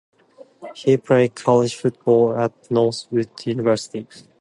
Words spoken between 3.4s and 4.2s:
University.